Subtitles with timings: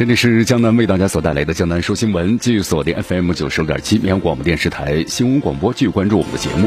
[0.00, 6.66] 这里是江南为大家所带来的江南说新闻，继续锁定 FM 九十六点七绵阳广播电视台新闻广播，继续关注我们的节目。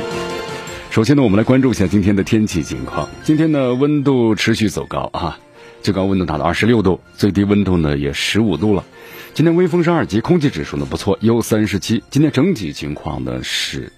[0.92, 3.10] 首先呢，我们来关注一下今天的天气情况。
[3.24, 5.40] 今天呢，温度持续走高啊，
[5.82, 8.86] 最高温度达到二十六度，最低温度呢也十五度了。
[9.34, 12.04] 今天微风是二级，空气指数呢不错，优三十七。
[12.12, 13.92] 今天整体情况呢是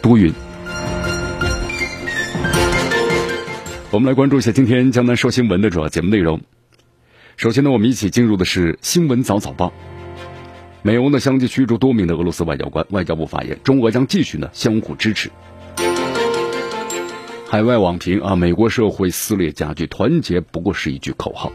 [0.00, 0.32] 多云。
[3.90, 6.40] 我们来关注一下今天江南说新闻的主要节目内容。
[7.36, 9.72] 首先呢，我们一起进入的是新闻早早报。
[10.82, 15.30] 美欧呢相继驱逐多名的俄罗斯外交官，外交部发言，中俄将继续呢相互支持。
[17.48, 21.52] 海外网评啊，美国社会撕裂加剧，团结不过是一句口号。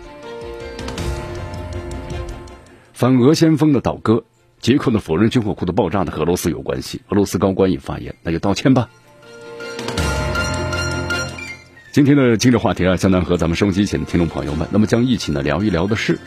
[2.94, 4.24] 反俄先锋的倒戈，
[4.60, 8.90] 捷克呢否认军火库的爆炸呢和俄罗斯有关系，俄罗斯高官也发言，那就道歉吧。
[11.98, 16.20] 今天的今日话题啊，相当和咱们收音机前的听众朋友们，那么将一起呢聊一聊的是，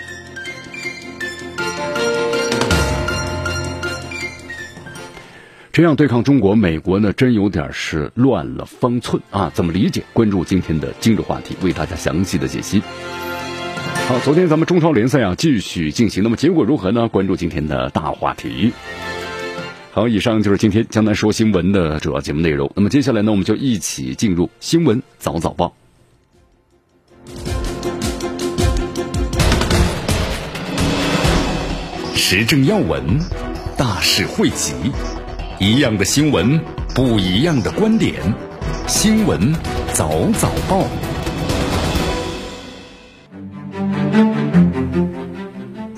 [5.70, 9.52] 这样对抗中国，美国呢真有点是乱了方寸啊？
[9.54, 10.02] 怎么理解？
[10.12, 12.82] 关注今天的今日话题，为大家详细的解析。
[14.08, 17.06] 好，昨天咱们中超联赛啊继续进行，那么结果如何呢？
[17.06, 18.72] 关注今天的大话题。
[19.92, 22.70] 好，以上就是今天江南说新闻的主要节目内容。
[22.76, 25.74] 那么接下来呢，我们就一起进入新闻早早报。
[32.14, 33.18] 时政要闻，
[33.76, 34.72] 大事汇集，
[35.58, 36.60] 一样的新闻，
[36.94, 38.14] 不一样的观点。
[38.86, 39.52] 新闻
[39.92, 40.86] 早早报。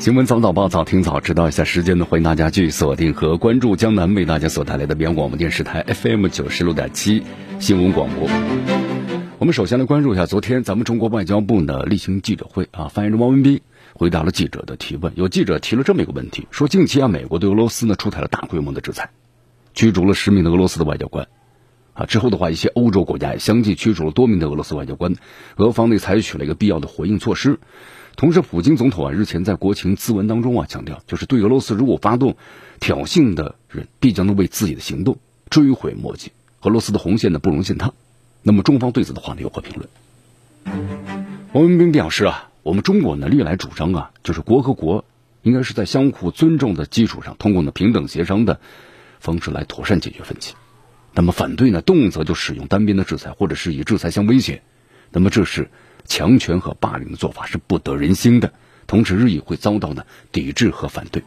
[0.02, 7.22] 新闻早早报，早听早知道一下时间呢，欢迎大家继续锁定和关注江南为大家所带来的绵阳广播电视台 FM 九十六点七
[7.60, 8.28] 新闻广播。
[9.38, 13.60] 我们首先来关注一下昨天咱们中国外交部呢例行记者会啊，发言人汪文斌
[13.94, 15.12] 回答了记者的提问。
[15.14, 19.10] 有记者提了这么一个问题，说近期啊，美国对俄罗斯呢出台了大规模的制裁，
[19.72, 21.28] 驱逐了十名的俄罗斯的外交官
[21.94, 22.06] 啊。
[22.06, 25.14] 之后的话，一些欧洲国家也相继驱逐了多名的俄罗斯外交官，
[25.58, 27.60] 俄方呢采取了一个必要的回应措施。
[28.14, 32.36] 同时，普京总统啊日前在国情咨文当中啊强调，就是对俄罗斯如果发动
[32.78, 35.18] 挑衅的人，必将能为自己的行动
[35.50, 36.30] 追悔莫及。
[36.60, 37.92] 俄罗斯的红线呢不容践踏。
[38.42, 39.88] 那么中方对此的话呢有何评论？
[41.52, 45.04] 王文斌表示啊，我们中国呢历来主张啊，就是国和国
[45.42, 48.60] 应该是在相互尊重的基础上，通过呢平等协商的
[49.18, 50.54] 方式来妥善解决分歧。
[51.14, 54.62] 那么反对呢动辄就使用单边的制裁，或者是以制裁相威胁，
[55.10, 55.70] 那么这是。
[56.04, 58.52] 强权和霸凌的做法是不得人心的，
[58.86, 61.22] 同时日益会遭到呢抵制和反对。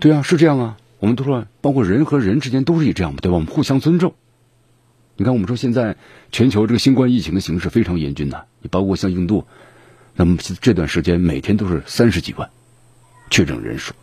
[0.00, 3.34] 对啊，是这样啊，我们都说，包括人和人之间都是以这样嘛，对吧？
[3.34, 4.14] 我们互相尊重。
[5.16, 5.96] 你看，我们说现在
[6.32, 9.46] 全球这个新冠疫情的形势非常严峻呐，你包括像印度，
[10.14, 12.50] 那么这段时间每天都是三十几万
[13.30, 13.94] 确诊人数，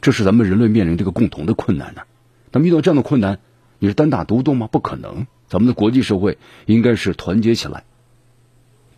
[0.00, 2.02] 这是咱们人类面临这个共同的困难呢。
[2.50, 3.38] 那么遇到这样的困难，
[3.78, 4.66] 你是单打独斗吗？
[4.66, 6.36] 不可能，咱们的国际社会
[6.66, 7.84] 应该是团结起来。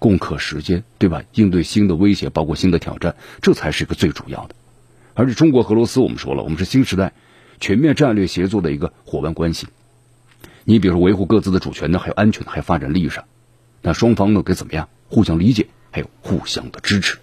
[0.02, 1.22] 共克时艰，对吧？
[1.34, 4.56] 应对新的威胁，包括新的挑战，这才是一个最主要的。
[5.14, 7.12] 而且，中国和俄罗斯，我们说了，我们是新时代
[7.60, 9.68] 全面战略协作的一个伙伴关系。
[10.64, 13.22] 你比如说，维护各自的主权呢，还有安全，还有发展利益上，
[13.80, 14.88] 那双方呢，该怎么样？
[15.08, 17.18] 互相理解，还有互相的支持。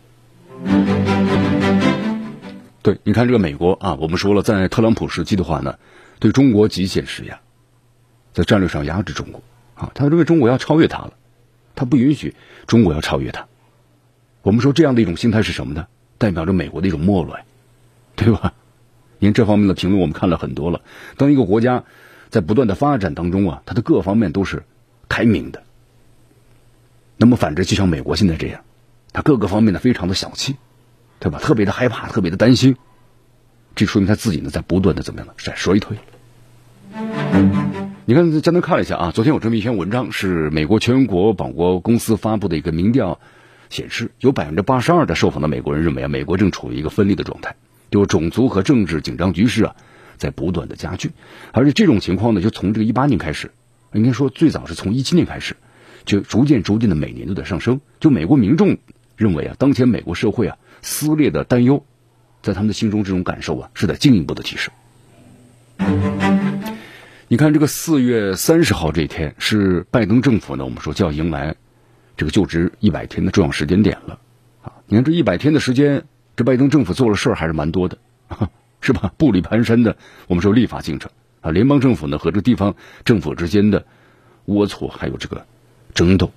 [2.82, 5.76] 对，你看这个美国啊，我们说了，在特朗普时期的话呢，
[6.20, 7.42] 对中国极限施压，
[8.32, 9.44] 在战略上压制中国
[9.76, 11.14] 啊，他认为中国要超越他了。
[11.76, 12.36] 他不允许
[12.68, 13.48] 中国要超越他。
[14.42, 15.88] 我们说这样的一种心态是什么呢？
[16.18, 17.40] 代表着美国的一种没落，
[18.16, 18.54] 对吧？
[19.20, 20.82] 您这方面的评论我们看了很多了。
[21.18, 21.84] 当一个国家
[22.30, 24.64] 在不断的发展当中啊，它的各方面都是
[25.10, 25.64] 开明的。
[27.18, 28.62] 那么反之，就像美国现在这样，
[29.12, 30.56] 它各个方面呢非常的小气，
[31.20, 31.40] 对吧？
[31.40, 32.78] 特别的害怕，特别的担心。
[33.76, 35.34] 这说明他自己呢在不断的怎么样呢？
[35.38, 35.98] 在衰退。
[38.10, 43.20] 你看，简单看了一下啊，昨天有这么一篇文章，是美国全国保国公司发布的一个民调
[43.70, 47.56] 显示，有百分之八十二的受访的美国人认为啊，美国正处于一个分裂的状态。
[47.92, 49.76] 就种族和政治紧张局势啊，
[50.18, 51.12] 在不断的加剧，
[51.52, 53.52] 而且这种情况呢，就从这个一八年开始，
[53.94, 55.56] 应该说最早是从一七年开始，
[56.04, 57.80] 就逐渐逐渐的每年都在上升。
[58.00, 58.80] 就美国民众
[59.18, 61.86] 认为啊，当前美国社会啊撕裂的担忧，
[62.42, 64.74] 在他们的心中这种感受啊，是在进一步的提升。
[67.32, 71.56] 你看，这个四月三十号这一天是拜登政府呢，我们说就要迎来
[72.18, 74.20] 这个就职一百天的重要时间点了
[74.64, 74.74] 啊！
[74.88, 76.04] 你看这一百天的时间。
[76.36, 78.00] 这拜登政府做了事儿还是蛮多的，
[78.82, 79.14] 是吧？
[79.20, 79.96] 步履蹒跚的，
[80.26, 81.12] 我们说立法进程
[81.42, 83.86] 啊，联邦政府呢和这地方政府之间的
[84.48, 85.46] 龌龊，还有这个
[85.94, 86.32] 争斗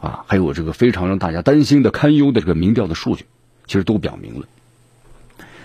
[0.00, 3.26] 啊，还有这个非常让大家担心的堪忧的这个民调的数据，
[3.68, 4.46] 其实都表明了，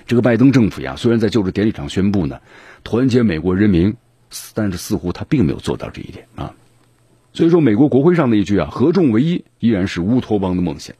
[0.05, 2.41] 这个拜登政府呀，虽然在就职典礼上宣布呢
[2.83, 3.95] 团结美国人民，
[4.53, 6.53] 但是似乎他并没有做到这一点啊。
[7.33, 10.95] 所以说，美国国会上的一句啊“合众为一”依然是乌托邦的梦想。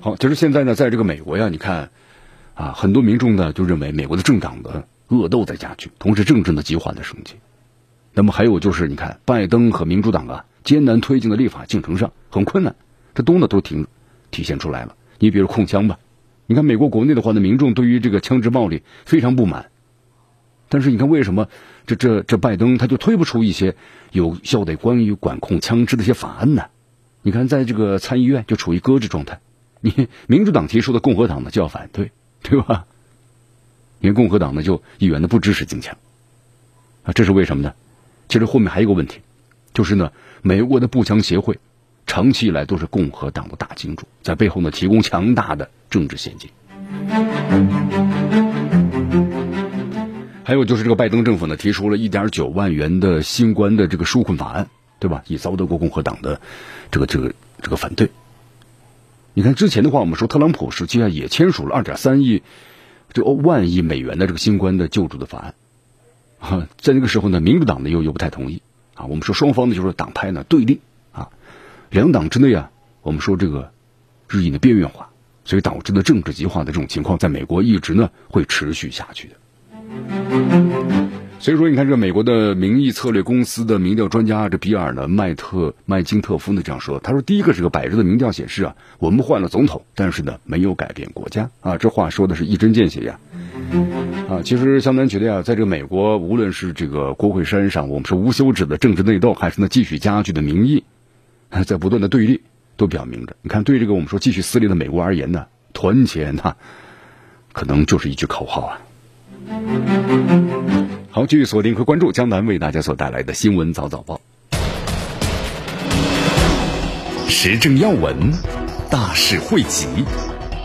[0.00, 1.90] 好，其实现在呢，在这个美国呀，你看，
[2.54, 7.34] 啊，很多民众呢就认为美国的政党的恶斗在加剧，同时政治的极化的升级。
[8.12, 12.76] 那么还有就是，你看拜登和民主党啊艰难推进的立法进程上很困难，
[13.14, 13.86] 这都呢都挺
[14.30, 14.94] 体现出来了。
[15.18, 15.98] 你比如控枪吧，
[16.46, 19.70] 你看美国国内的话呢，民众对于这个枪支暴力非常不满，
[20.68, 21.48] 但是你看为什么
[21.86, 23.76] 这这这拜登他就推不出一些
[24.12, 26.64] 有效的关于管控枪支的一些法案呢？
[27.22, 29.40] 你看在这个参议院就处于搁置状态。
[29.80, 32.10] 你民主党提出的，共和党呢就要反对，
[32.42, 32.86] 对吧？
[34.00, 35.96] 因为共和党呢就议员呢不支持禁枪，
[37.04, 37.74] 啊，这是为什么呢？
[38.28, 39.20] 其实后面还有一个问题，
[39.72, 40.12] 就是呢，
[40.42, 41.58] 美国的步枪协会
[42.06, 46.50] 长期以来都是共和党的大金主，在背后呢提供强大的政治现金。
[50.44, 54.68] 还有就是这个拜登政府呢提出了一点九万元的新冠的这个纾困法案，
[54.98, 55.22] 对吧？
[55.26, 56.40] 也遭到过共和党的
[56.90, 58.10] 这个这个这个反对。
[59.32, 62.42] 你看之前的话，我们说特朗普实际上，也签署了二点三亿
[63.12, 65.54] 这万亿美元的这个新冠的救助的法案，
[66.38, 68.60] 啊， 在那个时候呢，民主党呢又又不太同意
[68.94, 69.06] 啊。
[69.06, 70.80] 我们说双方呢就是党派呢对立，
[71.94, 73.70] 两党之内啊，我们说这个
[74.28, 75.10] 日益的边缘化，
[75.44, 79.34] 所以导致的政治极化的这种情况，在美国一直呢会持续下去的。
[81.38, 93.20] 所以说，你看这美国的民意策略公司的民调专家这比尔呢麦特麦金特夫呢这样说，他说第一个是个百日的民调显示啊，我们换了总统，但是呢没有改变国家啊，这话说的是一针见血呀。
[94.28, 100.82] 啊，其实相当觉得呀，在这个美国，无论是这个国会山上，我们是无休止的政治内斗，还是呢继续加剧的民意，
[101.62, 102.40] 在不断的对立，
[102.76, 106.56] 都表明着，你看对这个我们说继续撕裂的美国而言呢，团结呢，
[107.52, 108.80] 可能就是一句口号啊。
[111.10, 114.20] 好，继续锁定和关注江南为大家所带来的新闻早早报，
[117.28, 118.32] 时政要闻，
[118.90, 119.86] 大事汇集，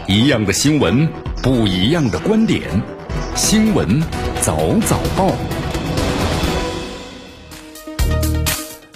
[0.08, 1.08] 一样的新闻，
[1.44, 2.64] 不一样的观点，
[3.36, 4.02] 新闻
[4.42, 5.36] 早早报，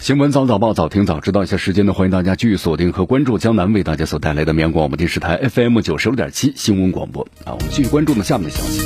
[0.03, 8.85] 新闻早早报，早听早知道一下时间呢，欢迎大家继续锁定和关注江南为大家所带来的绵阳广播电视台 FM 九十六点七新闻广播啊，我们继续关注呢下面的消息。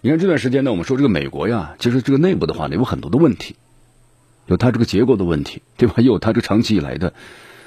[0.00, 3.54] 你看这段时间呢，我们说这个美国呀，其实这个内部的话呢，有很多的问题，
[4.46, 5.94] 有它这个结构的问题，对吧？
[5.98, 7.14] 也有它这长期以来的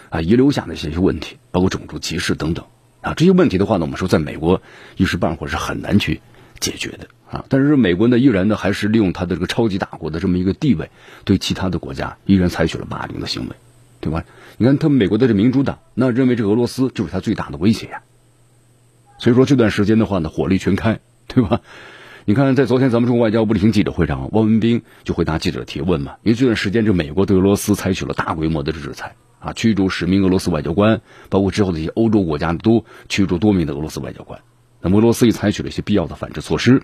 [0.10, 2.66] 啊遗留下的一些问题，包括种族歧视等等
[3.00, 3.13] 啊。
[3.13, 4.62] 这些问题的话呢，我们说在美国
[4.98, 6.20] 一时半会儿是很难去
[6.60, 7.46] 解决的啊。
[7.50, 10.90] 但是美国呢，依然呢还是利用它的这个超级大国的这么一个地位，
[11.25, 13.56] 对其他的国家依然采取了霸凌的行为，
[14.00, 14.24] 对吧？
[14.58, 18.04] 你看他们美国的这民主党，那认为这俄罗斯就是他最大的威胁呀。
[19.18, 21.62] 所以说这段时间的话呢，火力全开，对吧？
[22.25, 26.16] 你看，在昨天咱们中国外交部例行记者会上，汪文斌就回答记者提问嘛。
[26.24, 34.40] 因为这段时间，这美国对俄罗斯采取了大规模的制裁啊，驱逐十名俄罗斯外交官，包括之后的一些欧洲国家都驱逐多名的俄罗斯外交官。
[34.82, 36.84] 那么俄罗斯也采取了一些必要的反制措施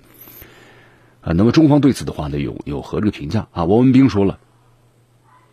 [1.22, 1.34] 啊。
[1.34, 3.66] 那么中方对此的话呢，有有何这个评价啊？
[3.66, 4.40] 汪文斌说了，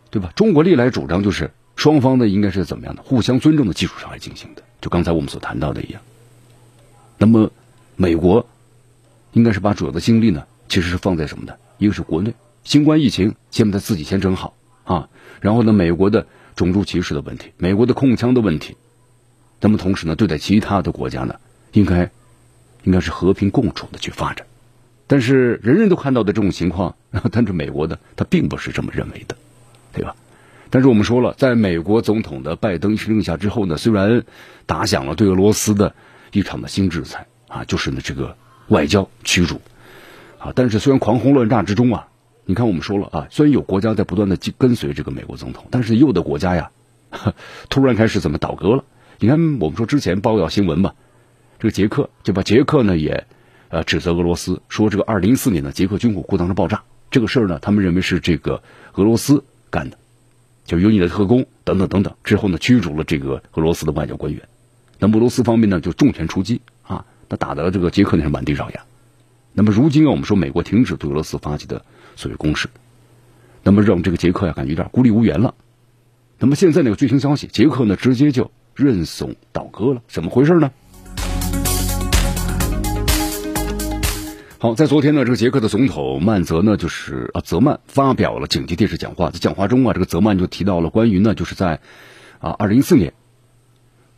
[0.09, 0.31] 对吧？
[0.35, 6.01] 中国历来主张就是双方呢应该是怎么样的，互相尊重的基础上来进行的，就刚才我们所谈到的一样。
[7.17, 7.51] 那么
[7.95, 8.47] 美国。
[9.33, 11.53] 应该是把主要的精力呢，其实是放在什么呢？
[11.77, 12.33] 一个是国内
[12.63, 15.09] 新冠疫情，先把它自己先整好啊。
[15.41, 18.77] 然后呢，美国的种族歧视的问题，美国的控枪的问题，
[19.59, 21.35] 那么同时呢，对待其他的国家呢，
[21.73, 22.09] 应该
[22.83, 24.47] 应该是和平共处的去发展。
[25.07, 26.95] 但是人人都看到的这种情况，
[27.31, 29.35] 但是美国的他并不是这么认为的，
[29.93, 30.15] 对吧？
[30.69, 34.23] 但是我们说了，在美国总统的拜登一声令下之后呢，虽然
[34.65, 35.95] 打响了对俄罗斯的
[36.31, 38.35] 一场的新制裁啊，就是呢这个。
[38.69, 39.61] 外交驱逐，
[40.39, 40.51] 啊！
[40.53, 42.09] 但是虽然狂轰乱炸之中啊，
[42.43, 46.69] 你看我们说了啊，虽然有国家在不断的跟随这个美国总统，但是有的国家呀，
[47.69, 48.83] 突然开始怎么倒戈了？
[49.19, 50.95] 你看，我们说之前报道新闻吧，
[51.59, 53.25] 这个捷克就把捷克呢也
[53.69, 58.61] 呃指责俄罗斯，说这个二零一四年的捷克军火库当中爆炸这个事儿呢，他们认为是这个
[58.93, 59.97] 俄罗斯干的，
[60.65, 62.15] 就有你的特工等等等等。
[62.23, 64.47] 之后呢，驱逐了这个俄罗斯的外交官员。
[64.99, 68.81] 那么俄罗斯方面呢，就重拳出击啊，那打的这个捷克那是满地找牙。
[69.53, 72.67] 那么如今啊，我们说美国停止对俄罗斯发起的所谓攻势，
[73.63, 75.55] 那么让这个捷克呀感觉有点孤立无援了。
[76.39, 80.71] 那么现在那个最新消息，捷克呢直接就认怂倒戈了，怎么回事呢？
[84.59, 91.79] 好，在昨天呢，这个捷克的总统曼泽呢，就是啊泽曼发表了紧急电视讲话，在讲话中啊，这个泽曼就提到了关于呢，就是在
[92.39, 93.13] 啊二零一四年。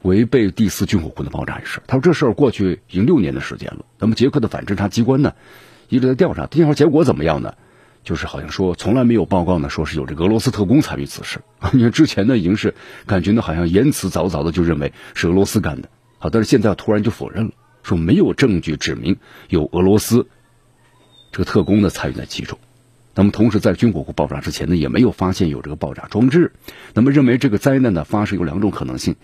[0.01, 3.83] 违背第四军火库的爆炸一事，他说这事儿过去已经六年的时间了。
[3.97, 5.33] 那么捷克的反侦察机关呢，
[5.89, 7.55] 一直在调查，调查结果怎么样呢？
[8.05, 11.41] 就是好像说从来没有报告呢，说是有这个俄罗斯特工参与此事。
[11.73, 15.89] 你看之前呢，已经是感觉呢，好像言辞凿凿的就认为是俄罗斯干的。
[16.17, 17.51] 好，但是现在突然就否认了，
[17.89, 19.17] 说没有证据指明
[19.49, 20.27] 有俄罗斯
[21.31, 22.57] 这个特工呢参与在其中。
[23.15, 26.53] 那么同时在军火库爆炸之前呢，也没有发现有这个爆炸装置。
[26.93, 29.15] 那么认为这个灾难呢发生有两种可能性。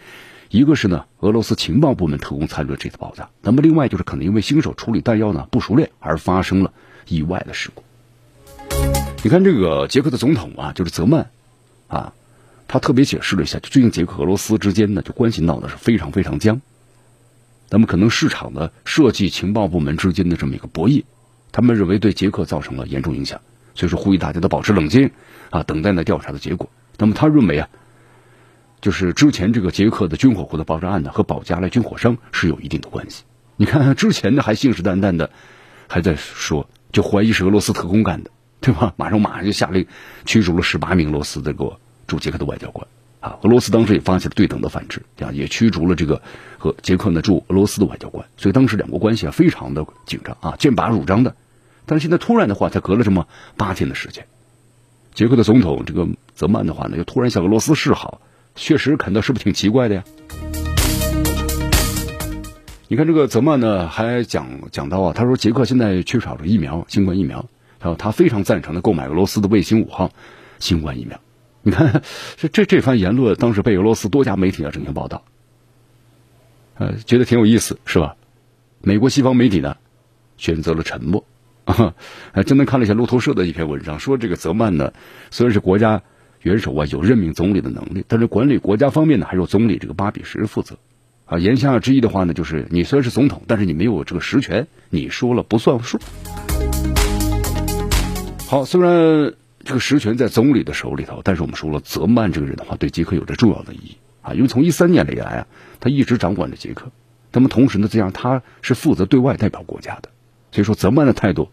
[0.50, 3.30] 一个是呢，俄罗斯情报部门特工参与了这次爆炸。
[3.42, 6.74] 那么另外就是可能因为新手处理弹药呢不熟练而发生了
[7.08, 7.84] 意外的事故。
[9.24, 11.30] 你看这个捷克的总统啊，就是泽曼
[11.88, 12.14] 啊，
[12.68, 16.62] 他特别解释了一下，就最近捷克俄罗斯之间呢就关系闹得是非常非常僵。
[17.76, 21.04] 那么可能市场的设计情报部门之间的这么一个博弈，
[21.52, 23.42] 他们认为对捷克造成了严重影响，
[23.74, 25.12] 所以说呼吁大家都保持冷静
[25.50, 26.70] 啊，等待呢调查的结果。
[26.98, 27.68] 那么他认为啊。
[28.82, 33.24] 就是之前这个捷克的军火库的爆炸案呢，和保加利军火商是有一定的关系。
[33.58, 35.32] 你看之前呢还信誓旦旦的，
[35.88, 38.30] 还在说就怀疑是俄罗斯特工干的，
[38.62, 38.94] 对吧？
[38.96, 39.88] 马上马上就下令
[40.26, 42.88] 驱逐了十八名俄罗斯这个驻捷克的外交官
[43.26, 43.40] 啊。
[43.42, 46.22] 俄罗斯当时也发起了对等的反制，啊，也驱逐了这个
[46.58, 48.26] 和捷克呢驻俄罗斯的外交官。
[48.38, 51.36] 所以当时两国关系啊非常的紧张啊，剑拔弩张的。
[51.86, 53.28] 但是现在突然的话，才隔了这么
[53.58, 54.26] 八天的时间，
[55.14, 58.22] 捷克的总统这个泽曼的话呢，又突然向俄罗斯示好。
[58.56, 60.04] 确实感到是不是挺奇怪的呀？
[62.88, 67.46] 你看这个泽曼呢，还讲讲到啊，他说捷克现在缺少了疫苗，新冠疫苗，
[67.80, 70.12] 他说他非常赞成的购买俄罗斯的卫星五号
[70.60, 71.20] 新冠疫苗。
[71.66, 72.04] 你 看
[72.38, 75.26] 这这这番言论，当时被俄罗斯多家媒体啊进行报道，
[76.76, 78.16] 呃，觉得挺有意思，是吧？
[78.82, 79.76] 美国西方媒体呢
[80.38, 81.26] 选择了沉默
[81.66, 81.96] 啊。
[82.46, 84.94] 真的看了一下路透社的一篇文章，说这个泽曼呢
[85.32, 86.04] 虽然是国家。
[86.42, 90.78] 元首啊有任命总理的能力，但是管理国家方面呢，还是由总理这个巴比什负责。
[91.26, 95.98] 啊，言下之意的话呢，就是你虽然是总统，但是你没有这个实权，你说了不算数。
[98.48, 99.34] 好，虽然
[99.66, 105.48] 这个实权在总理的手里头，但是我们说了，泽曼这个人的话，对捷克有着重要的意义啊，因为从一三年以来啊，
[105.80, 106.92] 他一直掌管着捷克，
[107.32, 110.10] 那么同时呢，这样他是负责对外代表国家的，
[110.52, 111.50] 所以说泽曼的态度，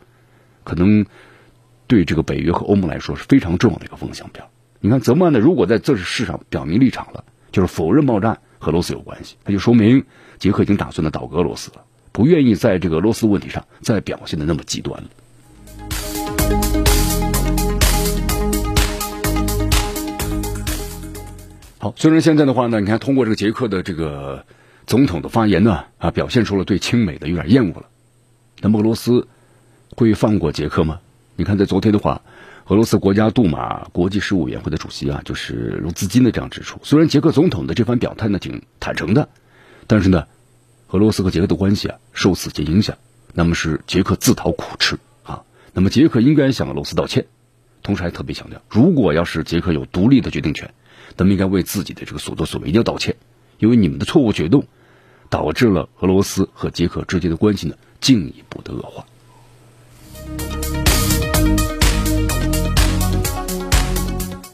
[0.63, 1.07] 可能
[1.87, 4.47] 对这个北约和欧盟来说是非常重要的一个风向标。
[4.81, 10.05] 你看，泽曼呢，如果在这事上表明立场了，就是否认爆炸和俄罗斯有关系，那就说明
[10.39, 15.09] 捷克已经打算的倒戈俄罗斯了，不愿意在这个俄罗斯问题上再表现的那么极端了。
[21.83, 24.47] 好，虽然现在的话呢，你看通过这个捷克的这个
[24.87, 27.87] 总统的发言呢，啊，表现出了对亲美的有点厌恶了，
[28.61, 29.27] 那么俄罗斯
[29.97, 31.01] 会放过捷克吗？
[31.35, 32.23] 你看，在昨天的话。
[32.69, 39.29] 俄罗斯国家杜马国际事务委员会的主席啊，就是卢兹金的这样指出，虽然捷克总统的这番表态呢挺坦诚的，
[39.89, 40.29] 但是呢，
[40.91, 42.97] 俄罗斯和捷克的关系啊受此节影响，
[43.35, 45.43] 那么是捷克自讨苦吃啊。
[45.73, 47.27] 那么捷克应该向俄罗斯道歉，
[47.83, 50.73] 同时还特别强调，如果要是捷克有独立的决定权，
[51.17, 53.17] 那么应该为自己的这个所作所为一定要道歉，
[53.59, 54.67] 因为你们的错误举动，
[55.31, 59.05] 导致了俄罗斯和捷克之间的关系呢进一步的恶化。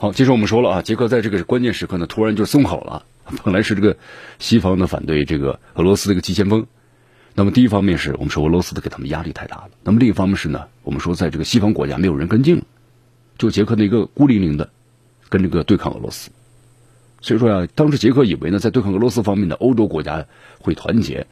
[0.00, 3.04] 好，其实我们说了啊，捷克在这个关键时刻呢，突然就松口了。
[3.44, 3.96] 本来是这个
[4.38, 6.66] 西方的反对这个俄罗斯的一个急先锋，
[7.34, 12.62] 那么第一方面是我们说俄罗斯的给他们压力太大了，那么另一方面是呢，我们说在这个西方国家没有人跟进了，
[13.36, 14.70] 就捷克的一个孤零零的
[15.28, 16.30] 跟这个对抗俄罗斯。
[17.20, 20.26] 所以说呀，当时捷克以为呢，在对抗俄罗斯方面的欧洲国家
[20.60, 21.26] 会团结，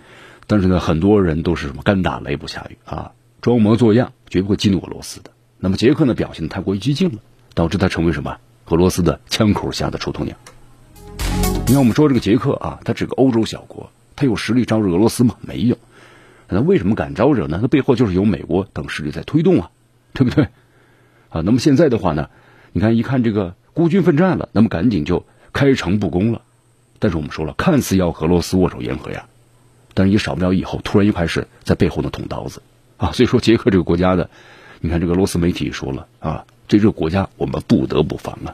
[0.46, 5.30] 但是呢，很多人都是什么干打雷不下雨啊，装模作样，绝不会激怒俄罗斯的。
[5.58, 7.18] 那么捷克呢，表现的太过于激进了，
[7.54, 8.36] 导致他成为什么？
[8.66, 10.36] 俄罗斯的枪口下的出头鸟。
[11.68, 15.36] 你看，我们说这个捷克啊，它是个欧洲小国，它有实力招惹俄罗斯吗？
[15.40, 15.78] 没有。
[16.48, 17.58] 那为什么敢招惹呢？
[17.62, 19.70] 那背后就是有美国等势力在推动啊，
[20.12, 20.44] 对不对？
[21.28, 22.28] 啊，那么现在的话呢，
[22.72, 25.24] 你看一看这个孤军奋战了，那么赶紧就
[25.56, 26.42] 开诚布公了，
[26.98, 29.24] 但是我们说了，看似要和俄罗斯握手言和呀，
[29.94, 32.60] 但是也少不了以后突然又开始在背后呢捅刀子
[32.98, 33.12] 啊。
[33.12, 34.28] 所以说，捷克这个国家的，
[34.80, 38.52] 你看这个俄罗斯媒体说了啊，这个国家我们不得不防啊。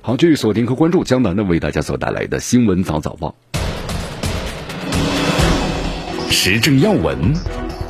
[0.00, 3.34] 好，继续锁定和关注江南的为大家所带来的新闻早早报，
[6.30, 7.34] 时政要闻，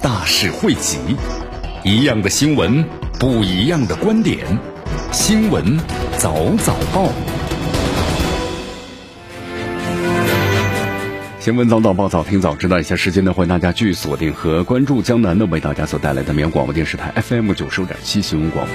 [0.01, 0.97] 大事汇集，
[1.85, 2.83] 一样的新闻，
[3.21, 4.59] 不一样的观点，
[5.13, 5.79] 新闻
[6.19, 7.11] 早早报，
[11.39, 18.75] 新闻早早报，早听早知道一下时间呢，欢迎大家继续锁定和关注江南的为大家所带来的绵阳广播电视台 FM 九十五点七新闻广播。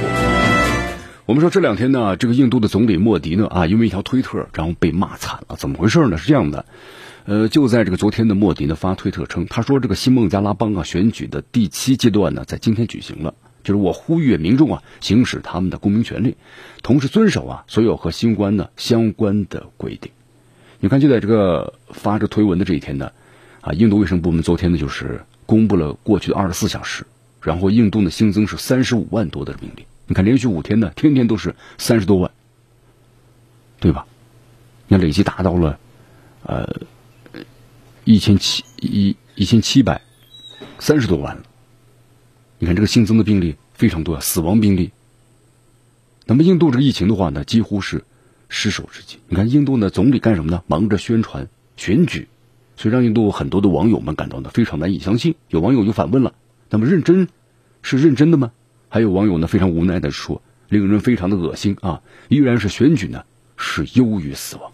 [1.25, 5.55] 我们说这两天呢，这个印度的总理莫迪呢啊，因为一条推特，然后被骂惨了。
[5.57, 6.17] 怎么回事呢？
[6.17, 6.65] 是这样的，
[7.25, 13.33] 呃，就在这个昨天的莫迪呢发推特称，他说这个新孟加拉邦啊选举的第七阶段呢，在今天举行了。
[13.67, 16.37] 就是我呼吁民众啊，行使他们的公民权利，
[16.83, 20.09] 同时遵守啊所有和新冠呢相关的规定。
[20.79, 23.11] 你看，就在这个发这推文的这一天呢，
[23.59, 27.05] 啊，印度卫生部门昨天呢就是公布了过去的二十四小时，
[27.41, 29.85] 然后印度呢新增是三十五万多的病例。
[30.05, 32.31] 你看，连续五天呢，天天都是三十多万，
[33.81, 34.05] 对吧？
[34.87, 35.77] 你看累计达到了，
[36.43, 36.65] 呃，
[38.05, 40.01] 一千七一一千七百
[40.79, 41.43] 三十多万了。
[42.59, 44.91] 你看这个新增的病例非常多啊，死亡病例。
[46.25, 48.03] 那么印度这个疫情的话呢，几乎是
[48.49, 49.19] 失守之际。
[49.27, 50.63] 你看印度呢，总理干什么呢？
[50.67, 52.27] 忙着宣传选举，
[52.75, 55.35] 所以让印度很多的网友们感到呢非常难以相信。
[55.49, 56.33] 有网友就反问了：
[56.69, 57.27] 那么认真
[57.83, 58.51] 是认真的吗？
[58.89, 62.01] 还有网友呢，非常无奈的说：“令人非常的恶心啊！
[62.29, 63.23] 依然是选举呢，
[63.55, 64.71] 是优于死亡。”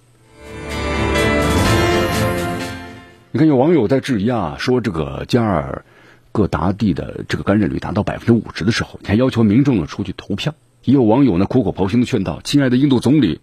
[3.31, 5.83] 你看，有网友在质疑啊，说这个加尔
[6.33, 10.55] 各答地的这个感染率达到百分之五十的时候，你还要求民众呢出去投票。
[10.83, 13.39] 也有网友呢苦口婆心的劝道：“亲爱的印度总理，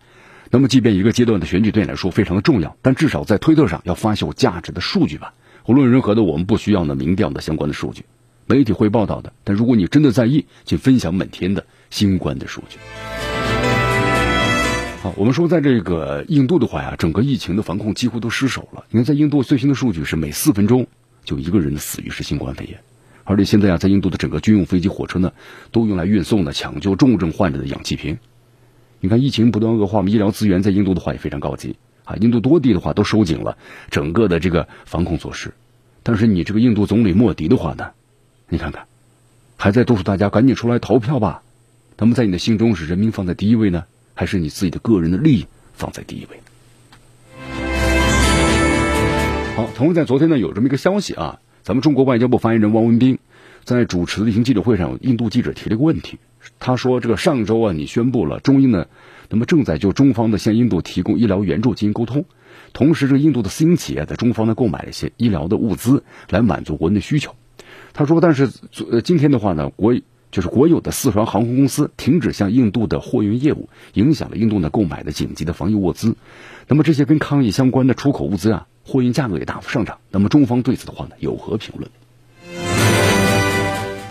[0.51, 5.33] 那么即便一个阶段的选举对你来说非常的重要，但至少在推特上要发有价值的数据吧。
[5.67, 8.05] 无论如何的，我们不需要呢民调的相关的数据。”
[8.47, 12.79] 媒体会报道的，但如果你真的在意，请分享每天的新冠的数据。
[15.03, 18.85] 好，我们说在这个印度的话呀，整个疫情的防控几乎都失守了。
[18.91, 20.89] 你看，在印度最新的数据是每四分钟
[21.25, 22.81] 就一个人死于是新冠肺炎，
[23.25, 25.33] 而且现在啊，在印度的整个军用飞机、火车呢，
[25.71, 28.19] 都用来运送的抢救重症患者的氧气瓶。
[29.01, 32.17] 你看，疫情不断恶化，我们医疗资源在印度的话也非常告急啊。
[32.17, 33.57] 印度多地的话都收紧了
[33.91, 35.55] 整个的这个防控措施，
[36.03, 37.93] 但是你这个印度总理莫迪的话呢？
[38.49, 38.87] 你看看，
[39.57, 41.43] 还在督促大家赶紧出来投票吧。
[41.97, 46.41] 那么，在你的心中是人民放在第一位呢，还是你自己的个人的利益放在第一位？
[49.61, 53.19] 好，同时在昨天呢，有这么一个消息啊，咱们中国外交部发言人汪文斌
[53.63, 56.19] 在主持的例行记者会上，印度记者提了一个问题，
[56.59, 58.87] 他说：“这个上周啊，你宣布了中印呢，
[59.29, 62.25] 那么正在就中方的向印度提供医疗援助进行沟通，
[62.73, 67.35] 同时，这个印度的私营企业在中方呢购买了一些医疗的物资来满足国内的需求。”
[67.93, 68.49] 他说：“但是，
[68.91, 69.95] 呃，今天的话呢，国
[70.31, 76.17] 就是国有的四川航空公司停止向印度的货运业务，影响了印度呢购买的紧急的防疫物资。
[76.67, 79.99] 那么这些跟抗疫相关的出口物资啊，货运价格也大幅上涨。
[80.11, 81.91] 那么中方对此的话呢，有何评论？”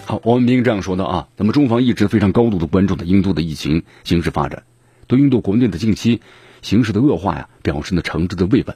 [0.05, 1.27] 好，王文斌这样说的啊。
[1.37, 4.63] 那么中方一直非常高度的关注的印度的疫情形势发展，
[5.05, 6.21] 对印度国内的近期
[6.63, 8.75] 形势的恶化呀，表示呢诚挚的慰问。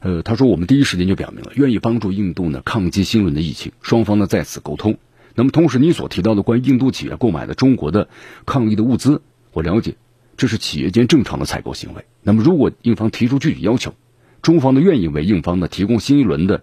[0.00, 4.98] 呃，他说我们第一时间就表明了愿意帮助印度呢抗击新一轮的疫情，双方呢在此沟通。
[5.36, 8.08] 那么同时你所提到的关于印度企业购买的中国的
[8.44, 9.94] 抗疫的物资，我了解
[10.36, 12.04] 这是企业间正常的采购行为。
[12.20, 13.94] 那么如果印方提出具体要求，
[14.42, 16.62] 中方呢愿意为印方呢提供新一轮的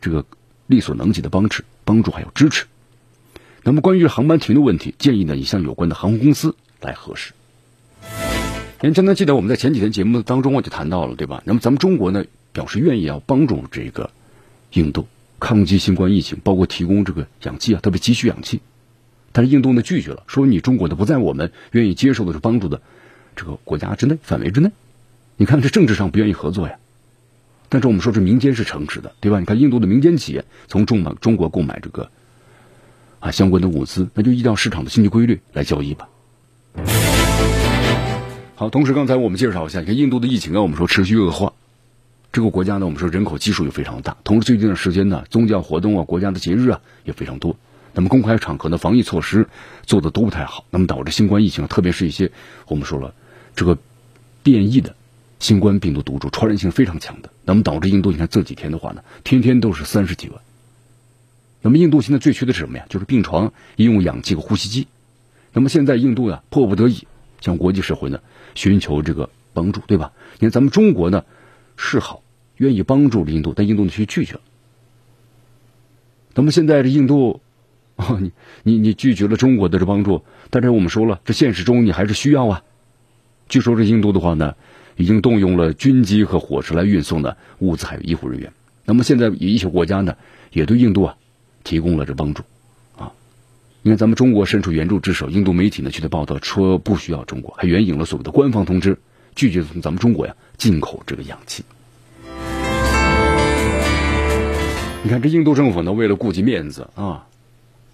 [0.00, 0.26] 这个
[0.66, 2.66] 力所能及的帮持、帮助还有支持。
[3.62, 7.32] 那么关于航班停的问题，建议呢你向有关的航空公司来核实。
[8.80, 11.42] 您真的记得我们在前几天节目当中我就谈到了，对吧？
[11.44, 12.24] 那么咱们中国呢？
[12.50, 14.10] 表示愿意要帮助这个
[14.72, 15.06] 印度
[15.38, 18.60] 抗击新冠疫情，包括提供这个氧气啊，特别急需氧气。
[19.30, 22.80] 但是印度呢拒绝了，说你中国的不在我们愿意接受的是帮助的
[23.36, 24.70] 这个国家之内范围之内。
[25.36, 26.78] 你看这政治上不愿意合作呀，
[27.68, 29.38] 但是我们说这民间是诚实的，对吧？
[29.40, 32.10] 你看印度的民间企业从中买中国购买这个
[33.20, 36.08] 啊相关的物资，那就依照市场的经济规律来交易吧。
[38.54, 41.52] 好，同时刚才我们介绍一下，你看印度的疫情啊，我们说持续恶化。
[42.30, 47.56] 这个国家呢，我们说人口基数也非常大，同时最近的时间呢，宗教活动啊、国家的节日啊也非常多。
[47.94, 49.48] 那么公开场合的防疫措施
[49.84, 52.30] 做的都不太好，那么导致新冠疫情，特别是一些
[52.66, 53.14] 我们说了
[53.56, 53.78] 这个
[54.42, 54.94] 变异的
[55.38, 60.40] 新冠病毒毒株传染性非常强的，那么导致印度你看这几天的话呢，天天都是三十几万。
[61.60, 62.86] 那么印度现在最缺的是什么呀？
[62.88, 64.86] 就是病床、医用氧气和呼吸机。
[65.52, 67.06] 那么现在印度呀，迫不得已
[67.40, 68.20] 向国际社会呢
[68.54, 70.12] 寻求这个帮助，对吧？
[70.34, 71.24] 你看咱们中国呢
[71.76, 72.22] 是好，
[72.56, 74.40] 愿意帮助印度，但印度呢却拒绝了。
[76.34, 77.40] 那么现在这印度，
[78.20, 82.62] 你你你拒绝了中国的这帮助，但是我们说了，这现实中你还是需要啊。
[83.48, 84.54] 据说这印度的话呢，
[84.98, 88.52] 已经动用了军机和火车来运送的物资还有医护人员。
[88.84, 90.16] 那么现在一些国家呢，
[90.52, 91.16] 也对印度啊
[91.62, 92.42] 提供了这帮助
[92.98, 93.12] 啊。
[93.82, 98.98] 你看，咱们中国伸出援助之手，印度媒体呢却在报道说不需要中国，还援引了所谓的官方通知，
[99.34, 101.62] 拒绝从咱们中国呀进口这个氧气。
[105.04, 107.26] 你看，这印度政府呢，为了顾及面子啊，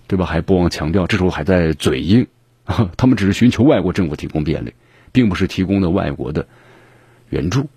[0.06, 0.24] 对吧？
[0.24, 2.26] 还不忘强调，这时候还在嘴硬
[2.64, 4.72] 啊，他们只是寻求外国政府提供便利，
[5.12, 6.46] 并不是提供的外国的
[7.34, 7.68] 援助。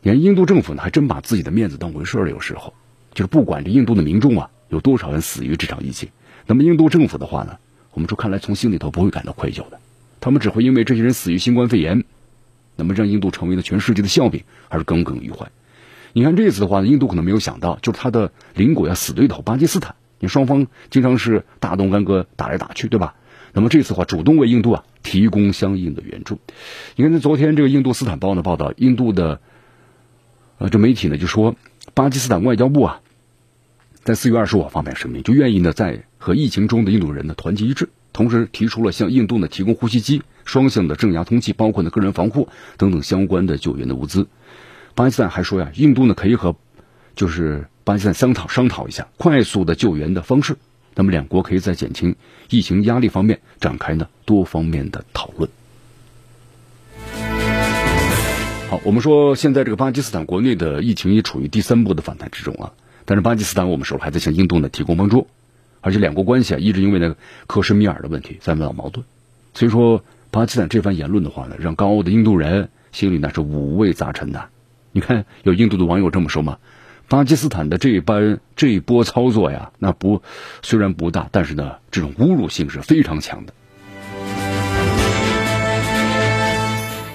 [0.00, 2.30] 你看，印度政府呢，还真把自己的面子当回事了。
[2.30, 2.72] 有时候，
[3.12, 6.08] 就是不管这印度的民众啊，有多少人死于这场疫情。
[6.46, 7.58] 那么印度政府的话呢，
[7.92, 9.78] 我们说看来从心里头不会感到愧疚的，
[10.20, 12.04] 他们只会因为这些人死于新冠肺炎，
[12.76, 15.50] 那么让印度成为了全世界的笑柄而耿耿于怀。
[16.14, 23.14] 你看这次的话呢，印度可能没有想到，就是他的邻国呀死对头巴基斯坦，你双方经常是大动干戈打来打去，对吧？
[23.52, 26.40] 那么这次的话主动为印度啊提供相应的援助。
[26.96, 29.40] 你看在昨天这个印度斯坦报呢报道，印度的
[30.58, 31.54] 呃这媒体呢就说，
[31.94, 33.00] 巴基斯坦外交部啊。
[34.02, 44.26] 在四月二十五号发表声明，就愿意呢在和疫情中的印度人呢团结一致，同时提出了向印度呢提供呼吸机、双向的正压通气，包括呢个人防护等等相关的救援的物资。
[44.94, 46.54] 巴基斯坦还说呀，印度呢可以和
[47.16, 50.56] 就是巴基斯坦商讨商讨一下快速的救援的方式，
[50.94, 52.16] 那么两国可以在减轻
[52.50, 55.50] 疫情压力方面展开呢多方面的讨论。
[58.70, 62.72] 好，我们说现在这个巴基斯坦国内的疫情也处于第三波的反弹之中啊。
[63.04, 65.26] 但是巴基斯坦，我们说还在向印度呢提供帮助，
[65.82, 69.04] 而且两国关系啊一直因为那个克什米尔的问题在闹矛盾，
[69.52, 74.48] 所以说巴基斯坦这番言论的话呢，让高傲的印度人心里那是五味杂陈的。
[74.92, 76.58] 你看有印度的网友这么说嘛，
[77.08, 80.22] 巴基斯坦的这一般这一波操作呀，那不
[80.62, 83.52] 虽然不大，但是呢这种侮辱性是非常强的。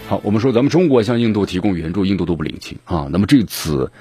[0.08, 3.08] 好，我们说咱们中国向印度提供援助，印度都不领情啊。
[3.12, 3.91] 那么这次。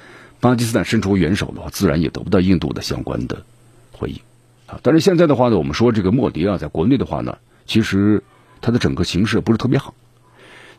[0.40, 3.42] 巴基斯坦伸出援手的话，自然也得不到印度的相关的
[3.90, 4.20] 回应
[4.68, 4.79] 啊。
[4.85, 8.22] 但是现在的话呢，我们说这个莫迪啊，在国内的话呢，其实
[8.61, 9.94] 他的整个形势不是特别好。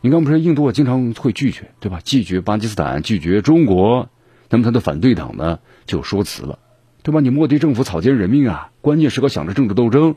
[0.00, 2.00] 你看，我们说印度啊，经常会拒绝，对吧？
[2.02, 4.08] 拒绝巴基斯坦，拒绝中国，
[4.50, 6.58] 那么他的反对党呢就说辞了，
[7.02, 7.20] 对吧？
[7.20, 10.16] 你莫迪政府草菅人命啊，关键时刻想着政治斗争，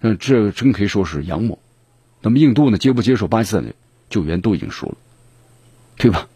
[0.00, 1.58] 嗯，这真可以说是阳谋。
[2.20, 3.74] 那么印度呢，接不接受巴基斯坦的
[4.10, 4.96] 救援都已经说了，
[5.96, 6.26] 对吧？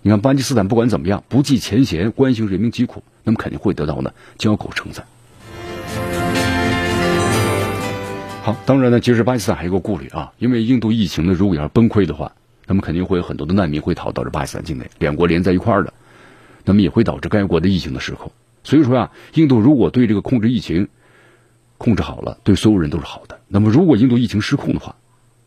[0.00, 5.04] 你看巴基斯坦不管怎么样，不计前嫌，关心人民疾苦，那么肯定会得到呢交口称赞。
[8.42, 12.32] 好，当然呢，其实巴基斯坦还有个顾虑啊，因为印度疫情呢，如果要是崩溃的话，
[12.66, 15.92] 那么肯定会有很多的难民会逃到这巴基斯坦境内，两国连在一块儿的，
[16.68, 18.30] 那么也会导致该国的疫情的失控。
[18.62, 20.88] 所以说啊，印度如果对这个控制疫情
[21.78, 23.40] 控制好了，对所有人都是好的。
[23.48, 24.96] 那么如果印度疫情失控的话，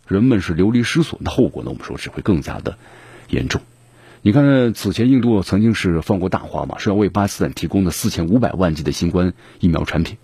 [0.08, 2.76] 人们是流离失所，那后果呢，我们说只会更加的
[3.30, 3.62] 严重。
[4.24, 10.18] 你看，此前印度曾经是放过大话嘛，说要为巴基斯坦提供的四千五百万剂的新冠疫苗产品，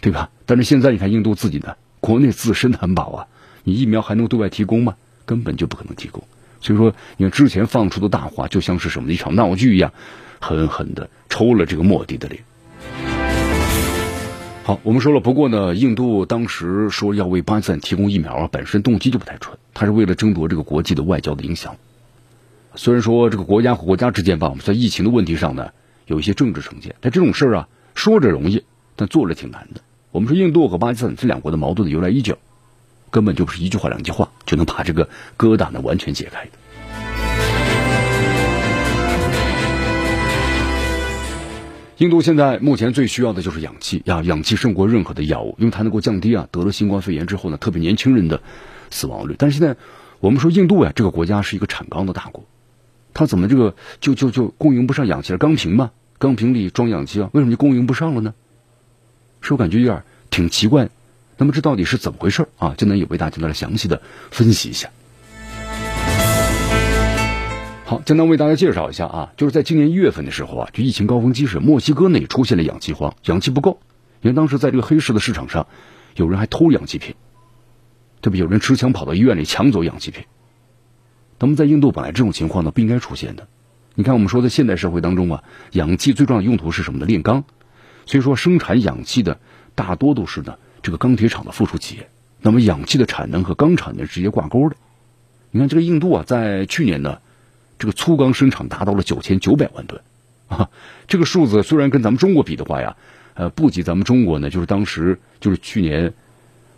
[0.00, 0.30] 对吧？
[0.46, 3.26] 但是现在你看，印度自己的国内自身难保啊，
[3.62, 4.96] 你疫苗还能对外提供吗？
[5.24, 6.24] 根本就不可能提供。
[6.62, 9.92] 所以说，你看之前放出的大话，就像是什么一场闹剧一样，
[10.40, 12.44] 狠狠的抽了这个莫迪的脸。
[14.62, 21.74] 好，我们说了，不过呢，印度当时说要为巴基斯坦提供疫苗啊，本身动机就不太纯，他是为了争夺这个国际的外交的影响。
[22.76, 25.70] 虽然说这个国家和国家之间吧，我们在疫情的问题上呢，
[26.06, 28.62] 有一些政治成见，但这种事儿啊，说着容易，
[28.94, 29.80] 但做着挺难的。
[30.12, 32.38] 我们说印度和巴基斯坦这两国的矛盾的由来已久，
[33.12, 36.50] 根本就不是一句话两句话就能把这个疙瘩呢完全解开的。
[41.98, 48.42] 印度现在目前最需要的就是氧气呀，氧气胜过任何的药物，因为它能够降低啊得了新冠肺炎之后呢，特别年轻人的
[48.90, 49.36] 死亡率。
[49.38, 49.76] 但是现在
[50.18, 52.44] 我们说印度呀，这个国家是一个产钢的大国。
[53.14, 55.38] 它怎么这个就就就供应不上氧气了？
[55.38, 58.34] 钢瓶嘛，钢瓶里装氧气啊，为什么就供应不上了呢？
[59.42, 60.88] 是我感觉有点挺奇怪。
[61.42, 62.74] 那么这到底是怎么回事啊？
[62.78, 64.00] 江南也为大家来详细的
[64.30, 64.90] 分析一下。
[67.84, 73.80] 好，江南为大家介绍一下啊，就是在今年一月份的时候啊，就疫情高峰期时，墨西哥内出现了氧气荒，氧气不够。
[74.20, 75.66] 因为当时在这个黑市的市场上，
[76.14, 77.16] 有人还偷氧气瓶，
[78.20, 78.36] 对不？
[78.36, 80.22] 有人持枪跑到医院里抢走氧气瓶。
[81.40, 83.48] 那么在印度本来这种情况呢不应该出现的，
[83.96, 87.06] 你看我们说在现代社会当中啊，氧气最重要的用途是什么呢？
[87.06, 87.42] 炼钢，
[88.06, 89.40] 所以说生产氧气的
[89.74, 92.08] 大多都是呢这个钢铁厂的附属企业。
[92.44, 94.74] 那么氧气的产能和钢产能直接挂钩的，
[95.52, 97.18] 你看这个印度啊，在去年呢，
[97.78, 100.02] 这个粗钢生产达到了九千九百万吨
[100.48, 100.68] 啊，
[101.06, 102.96] 这个数字虽然跟咱们中国比的话呀，
[103.34, 106.12] 呃，不及咱们中国呢，就是当时就是去年，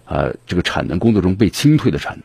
[0.05, 2.25] 呃，这个产能工作中被清退的产能。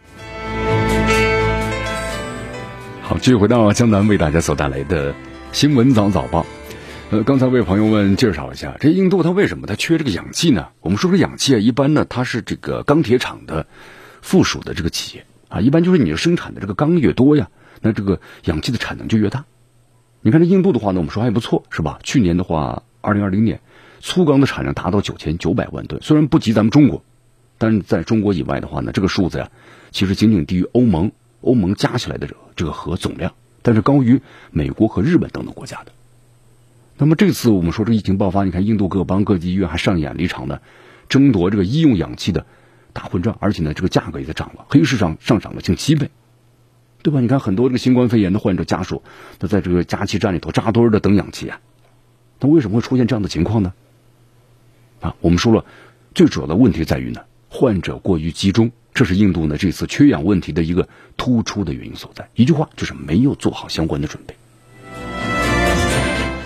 [3.01, 5.15] 好，继续回到江南为大家所带来的
[5.53, 6.45] 新闻早早报。
[7.11, 10.67] 呃，刚才为朋友们介绍一下，这印度它为什么它缺这个氧气呢？
[10.79, 13.65] 我们说这氧气啊，一般呢它是这个钢铁厂的
[14.21, 17.49] 附属的这个企业啊，一般就是你生产的这个钢越多呀，
[17.81, 19.45] 那这个氧气的产能就越大。
[20.21, 21.97] 你看这印度的话呢，我们说还不错，是吧？
[22.03, 23.59] 去年的话，二零二零年
[23.99, 27.03] 粗钢的产量达到九千九百万吨，虽然不及咱们中国，
[27.57, 29.49] 但是在中国以外的话呢，这个数字呀，
[29.89, 35.91] 其实仅仅低于欧盟，欧盟加起来的这个核总量，但是高于美国和日本等等国家的。
[37.01, 40.59] 那么这次我们说这疫情爆发，你看印度各邦各级医院还上演了一场呢
[41.07, 42.45] 争夺这个医用氧气的
[42.91, 46.11] 大混战，而且呢这个价格也在涨了，黑市上上涨了近七倍，
[47.01, 47.21] 对吧？
[47.21, 49.01] 你看很多这个新冠肺炎的患者家属，
[49.37, 51.61] 都在这个加气站里头扎堆的等氧气啊，
[52.41, 53.73] 那为什么会出现这样的情况呢？
[54.99, 55.63] 啊，我们说了，
[56.13, 62.27] 最主要的问题在于呢，患者过于集中，这是印度呢这次缺氧问题的一个突出的原因所在。
[62.35, 64.35] 一句话就是没有做好相关的准备。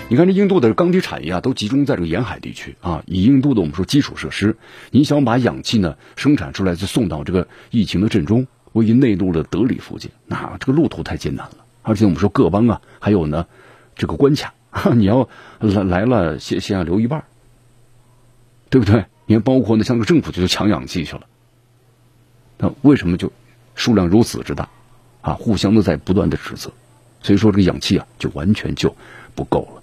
[0.10, 3.04] 你看，这印度的钢铁产业啊，都集中在这个沿海地区啊。
[3.08, 4.58] 以印度的我们说基础设施，
[4.92, 11.66] 你想把氧气呢生产出来，再送到这个疫情的震中，位于内陆的德里附近，那这个路途太艰难了。
[11.82, 13.48] 而且我们说各邦啊，还有呢
[13.96, 14.54] 这个关卡，
[14.94, 15.28] 你要
[15.60, 17.24] 来来了先先要留一半，
[18.70, 19.06] 对不对？
[19.26, 21.26] 你看，包括呢像个政府就去抢氧气去了，
[22.60, 23.32] 那为什么就
[23.74, 24.70] 数量如此之大
[25.22, 25.34] 啊？
[25.34, 26.72] 互相的在不断的指责，
[27.22, 28.96] 所以说这个氧气啊就完全就
[29.34, 29.83] 不够了。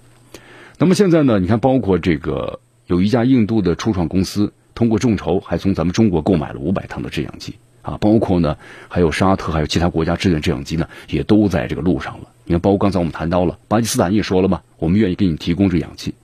[0.81, 1.37] 那么现在呢？
[1.37, 7.99] 你看，包括这个有一家印度的初创公司，通过众筹还从咱们中国购买了五百趟的制氧机啊。
[8.01, 12.29] 包括呢，还有沙特，还有其他国家支援制氧机呢，也都在这个路上了。
[12.45, 16.15] 你看，包括刚才我们谈到了巴基斯坦也说了嘛，我们愿意给你提供这氧气。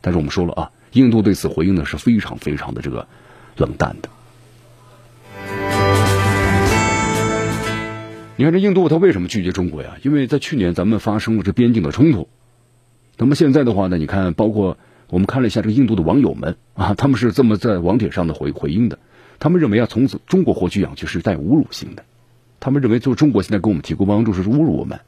[0.00, 3.06] 但是我们说了啊，印度对此回应呢是非常非常的这个
[3.58, 4.08] 冷淡的。
[8.34, 9.98] 你看这印度他为什么拒绝中国呀？
[10.02, 12.28] 因为在去年咱们发生了这边境的冲突。
[13.20, 14.78] 那么现在的话呢，你看，包括
[15.10, 18.98] 我们看了一下这个印度的网友们啊，他们是这么在网帖上的回回应的。
[19.38, 22.04] 他们认为啊，从此中国获取氧气是带侮辱性的。
[22.60, 25.00] 他们认为，就中国现在给我们提供帮助是侮辱我们。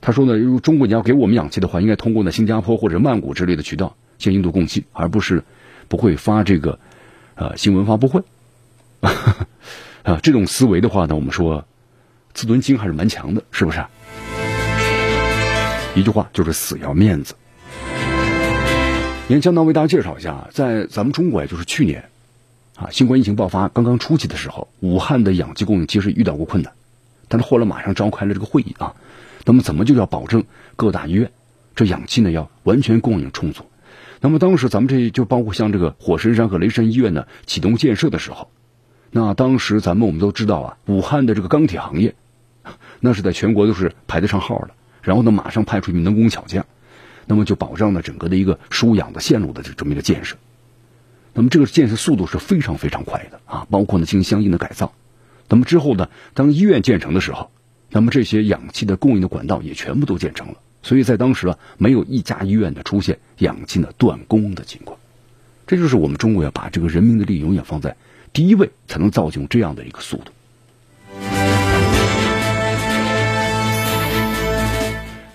[0.00, 5.44] 他说呢，如果中国你要给我们氧气的话，应该通过呢新加坡或者曼谷之类的渠道向印度供气，而不是
[5.88, 6.78] 不会发这个
[7.34, 8.22] 呃新闻发布会。
[10.02, 11.66] 啊，这种思维的话呢，我们说
[12.32, 13.84] 自尊心还是蛮强的，是不是？
[15.94, 17.34] 一句话就是死要面子。
[19.28, 22.10] 您江南为大家介绍一下，在咱们中国，也就是去年，
[22.76, 26.72] 啊，新冠疫情爆发刚刚初期的时候，武汉的氧气供应其实遇到过困难，
[27.28, 28.94] 但是后来马上召开了这个会议啊，
[29.44, 30.44] 那么怎么就要保证
[30.76, 31.30] 各大医院
[31.76, 33.64] 这氧气呢要完全供应充足？
[34.20, 38.50] 那么当时咱们这就包括像这个火神山和雷神医院呢启动建设的时候，
[39.10, 42.14] 那当时咱们我们都知道啊，武汉的这个钢铁行业，
[43.00, 44.70] 那是在全国都是排得上号的。
[45.04, 46.66] 然后呢，马上派出一名能工巧匠，
[47.26, 50.36] 那么就保障了整个的一个输氧的线路的这这么一个建设。
[51.34, 54.92] 那么这个建设速度是非常非常快的啊，包括呢进行相应的改造。
[55.48, 57.50] 那么之后呢，当医院建成的时候，
[57.90, 60.54] 那么这些氧气的供应的管道也全部都建成了。
[60.82, 64.98] 所以在当时啊，没有一家医院的出现氧气呢断供的情况。
[65.66, 67.96] 这就是我们中国要把这个人民的利益永远放在
[68.32, 70.30] 第一位，才能造就这样的一个速度。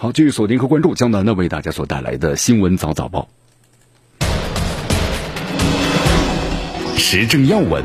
[0.02, 3.28] 好，继续锁定和关注江南呢为大家所带来的新闻早早报，
[6.96, 7.84] 时政要闻，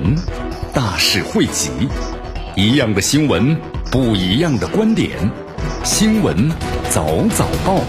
[0.72, 1.72] 大事汇集，
[2.54, 3.56] 一样的新闻，
[3.90, 5.10] 不一样的观点，
[5.82, 6.48] 新闻
[6.88, 7.80] 早早报，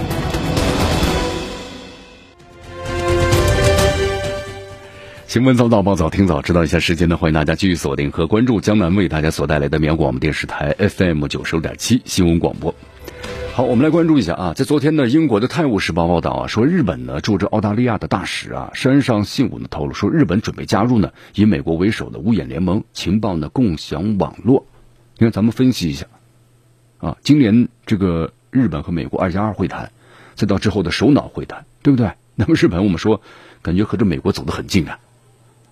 [5.27, 12.73] 新闻早早报早听早知道一下时间呢，欢迎大家继续锁定和关注江南为大家所带来的绵阳广播电视台 FM 九十六点七新闻广播。
[13.55, 24.65] 好，我们来关注一下啊，在昨天呢，英国的《泰晤士报》报道啊，说日本呢驻着澳大利亚的大使啊山上信武呢透露说，日本准备加入呢以美国为首的五眼联盟情报呢共享网络。
[25.17, 26.07] 你看，咱们分析一下
[26.97, 29.93] 啊，今年这个日本和美国二加二会谈，
[30.33, 32.11] 再到之后的首脑会谈，对不对？
[32.35, 33.21] 那么日本我们说，
[33.61, 34.99] 感觉和这美国走得很近啊，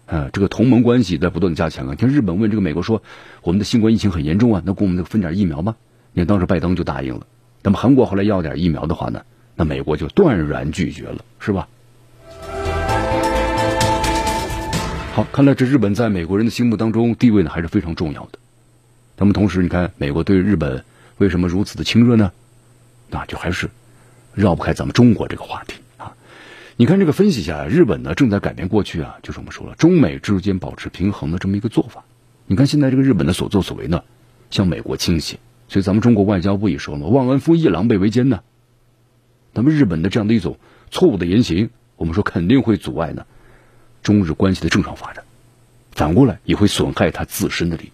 [0.06, 1.96] 啊，这个同盟关系在不断加强啊。
[2.00, 3.04] 像日本问这个美国说，
[3.42, 5.76] 我们的新冠疫情很严重啊，能给我们分点疫苗吗？
[6.14, 7.28] 你看当时拜登就答应了。
[7.64, 9.24] 那么韩国后来要点疫苗的话呢，
[9.56, 11.68] 那美国就断然拒绝了，是吧？
[15.14, 18.40] 好，看来这日本在美国人的心目当中地位呢还是非常重要的。
[19.16, 20.84] 那么同时，你看美国对日本
[21.20, 22.32] 为什么如此的亲热呢？
[23.10, 23.70] 那就还是
[24.34, 26.12] 绕不开咱们中国这个话题啊。
[26.76, 32.04] 你看这个分析一下，日本呢正在改变过去啊，就是我们说了中美之间保持平衡的这么一个做法。
[32.48, 34.04] 你看现在这个日本的所作所为呢，
[34.50, 35.38] 向美国倾斜，
[35.74, 38.42] 所以咱们中国外交部也说了，忘恩负义、狼狈为奸呢。
[39.54, 40.60] 那么日本的这样的一种
[40.92, 43.26] 错误的言行，我们说肯定会阻碍呢
[44.04, 45.24] 中日关系的正常发展，
[45.92, 47.92] 反过来也会损害他自身的利益。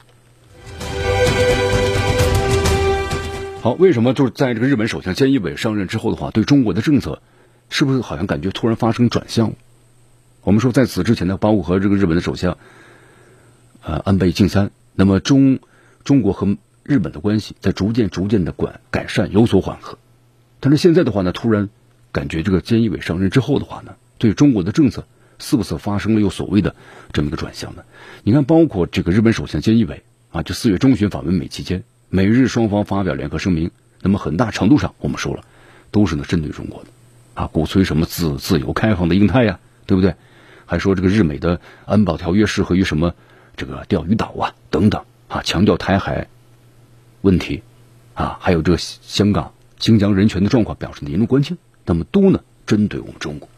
[3.62, 7.22] 好，为什么就是在这个日本首相菅义伟上任之后的话，对中国的政策
[7.70, 9.54] 是不是好像感觉突然发生转向？
[10.42, 12.58] 我们说在此之前呢，包括和这个日本的首相
[13.82, 15.60] 呃安倍晋三，那么中
[16.04, 16.58] 中国和
[16.90, 20.00] 日本的关系在逐渐逐渐的管改善有所缓和。
[20.60, 21.70] 但是现在的话呢，突然
[22.12, 25.06] 感觉这个菅义伟上任之后的话呢，对中国的政策
[25.38, 26.76] 是不是发生了有所谓的
[27.14, 27.84] 这么一个转向呢？
[28.24, 31.84] 你看，包括这个日本首相菅义伟啊，就四月中旬访问美期间。
[32.10, 33.70] 美日双方发表联合声明，
[34.02, 35.44] 那么很大程度上，我们说了，
[35.92, 36.90] 都是呢针对中国的，
[37.36, 40.16] 啊，鼓吹什么自自由开放的印太呀，对不对？
[40.66, 43.14] 还说这个日美的安保条约适合于什么
[43.56, 46.28] 这个钓鱼岛啊等等啊，强调台海
[47.22, 47.64] 问题
[48.14, 51.56] 啊，还有这个香港、新疆人权的状况表示的严重关切，
[51.86, 53.50] 那么都呢针对我们中国。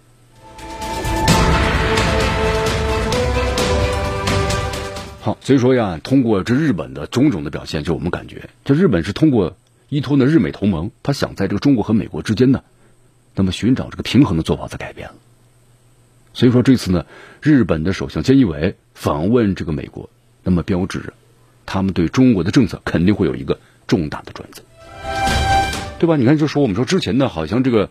[5.21, 9.55] 好，所以说呀，通过这日本的种种的表现，就我们感觉，这日本是通过
[9.89, 12.63] 依托呢日美同盟，他想在这个中国和美国之间呢，
[13.35, 15.15] 那么寻找这个平衡的做法在改变了。
[16.33, 17.05] 所以说这次呢，
[17.39, 20.09] 日本的首相菅义伟访问这个美国，
[20.43, 21.13] 那么标志着
[21.65, 24.63] 他们对中国的政策肯定会有一个重大的转折，
[25.99, 26.17] 对吧？
[26.17, 27.89] 你看，就说我们说之前呢，好像这个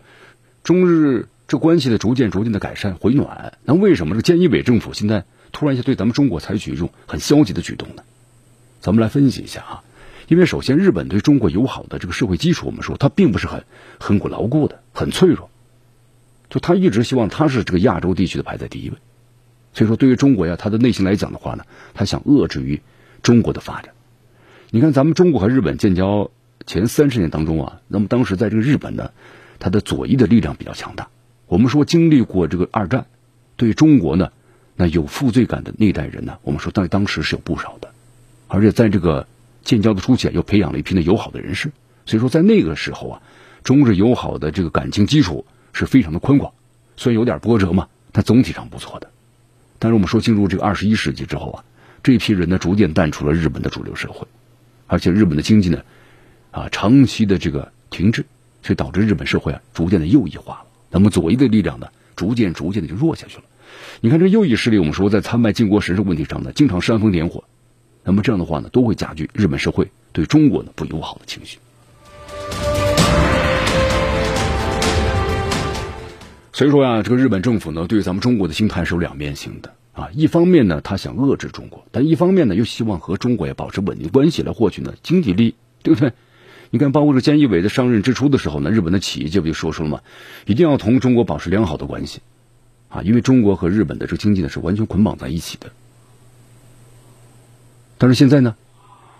[0.63, 5.25] 中日这关系的逐渐逐渐的改善回暖，那为什么这个菅义伟政府现在？
[5.51, 8.03] 突然一下对咱们中国采取一种很消极的举动呢？
[8.79, 9.83] 咱们来分析一下啊。
[10.29, 13.65] 因为首先，日本对中国友好的这个社会基础，我们说它并不是很
[13.99, 15.49] 很固牢固的，很脆弱。
[16.49, 18.95] 就他一直希望他是这个亚洲地区的排在第一位。
[19.73, 22.81] 所以说，对于中国呀，他的内心来讲的话呢，他想遏制于
[23.23, 23.93] 中国的发展。
[24.69, 26.31] 你看，咱们中国和日本建交
[26.65, 29.11] 前三十年当中啊，那么当时在这个日本呢，
[29.59, 31.09] 它的左翼的力量比较强大。
[31.47, 33.05] 我们说经历过这个二战，
[33.57, 34.31] 对中国呢。
[34.73, 36.39] 那有负罪感的那代人呢？
[36.41, 37.91] 我们说在当时是有不少的，
[38.47, 39.27] 而且在这个
[39.63, 41.71] 建交的初期又培养了一批的友好的人士，
[42.07, 43.21] 所以说在那个时候啊，
[43.63, 46.53] 中日友好的这个感情基础是非常的宽广，
[46.97, 49.09] 虽然有点波折嘛，但总体上不错的。
[49.77, 51.63] 但是我们说进入这个二十一世纪之后啊，
[52.03, 54.27] 这批人呢逐渐淡出了日本的主流社会，
[54.87, 55.81] 而且日本的经济呢
[56.51, 58.25] 啊长期的这个停滞，
[58.63, 60.65] 所以导致日本社会啊逐渐的右翼化了。
[60.89, 63.43] 那么左翼的力量呢，逐渐逐渐的就弱下去了。
[64.01, 67.43] 你看这右翼势力，我们说在参拜靖国神社问题上呢，经常煽风点火，
[68.03, 71.59] 那么这样的话呢，都会加剧日本社会对中国呢不友好的情绪。
[76.51, 80.09] 所以说呀，这个日本政府呢，对咱们中国的心态是有两面性的啊。
[80.13, 86.13] 一方面呢，他想遏制中国，但一方面呢，又希望和中国也保持稳定关系，来获取呢经济利益，对不对？
[86.69, 90.01] 你看，包括这菅义伟在上任之初的时候呢，日本的企业界不就说出了吗？
[90.45, 92.21] 一定要同中国保持良好的关系。
[92.89, 95.71] 啊，因为中国和日本的这个经济呢是完全捆绑在一起的，
[97.97, 98.57] 但是现在呢，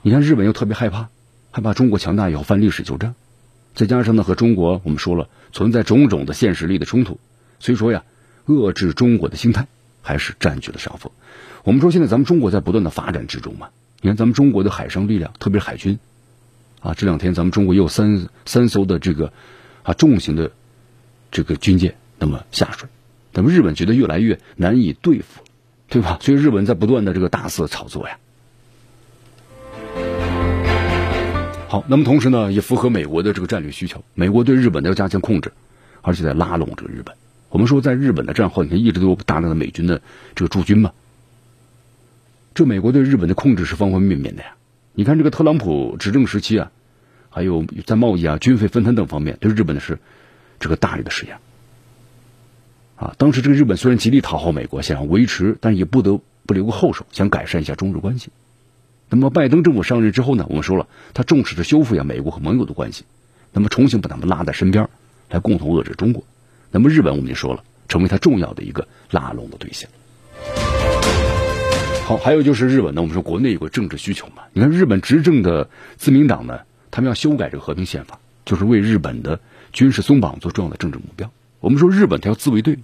[0.01, 1.07] 你看日本又特别害怕，
[1.51, 3.15] 害怕中国强大以后犯历史旧账，
[3.73, 7.17] 再加上呢和中国我们说了存在种种的现实力的冲突，
[7.59, 8.03] 所以说呀，
[8.45, 9.67] 遏制中国的心态
[10.01, 11.11] 还是占据了上风。
[11.63, 13.69] 我们说现在咱们中国在不断的发展之中嘛，
[14.01, 15.99] 你看咱们中国的海上力量，特别是海军，
[16.79, 19.31] 啊，这两天咱们中国又有三三艘的这个
[19.83, 20.51] 啊重型的
[21.31, 22.89] 这个军舰那么下水。
[23.33, 25.41] 那么日本觉得越来越难以对付，
[25.87, 26.17] 对吧？
[26.19, 28.17] 所以日本在不断的这个大肆炒作呀。
[31.69, 34.03] 好，那么同时呢，也符合美国的这个战略需求。
[34.13, 35.53] 美国对日本的要加强控制，
[36.01, 37.15] 而且在拉拢这个日本。
[37.51, 40.01] 我们说，在日本的战后，你看一直都有大量的美军的
[40.35, 40.93] 这个驻军嘛。
[42.55, 44.55] 这美国对日本的控制是方方面面的呀。
[44.93, 46.71] 你看这个特朗普执政时期啊，
[47.29, 49.99] 还有在贸易啊、军费分摊等方面，对日本的是
[50.61, 51.39] 这个大力的施压。
[52.95, 58.29] 啊，当时这个日本虽然极力讨好美国，想要维持，但也不得不留个后手，想改善一下中日关系。
[59.09, 63.03] 那么拜登政府上任之后呢，我们说了，他重视着修复一下美国和盟友的关系，
[63.51, 64.87] 那么重新把他们拉在身边，
[65.29, 66.23] 来共同遏制中国。
[66.71, 69.89] 那么日本我们就说了，成为他重要的一个拉拢的对象。
[72.05, 79.39] 好，还有就是日本呢，我们说国内有个政治需求嘛，你看日本执政的自民党呢，他们要修改这个和平宪法，就是为日本的
[79.71, 81.31] 军事松绑做重要的政治目标。
[81.59, 82.79] 我们说日本他要自卫队。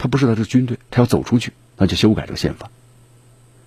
[0.00, 2.70] 他不是他的军队，他要走出去，那就修改这个宪法。